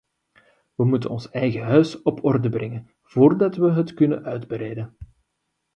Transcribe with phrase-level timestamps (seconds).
[0.75, 4.97] We moeten ons eigen huis op orde brengen, voordat we het kunnen uitbreiden.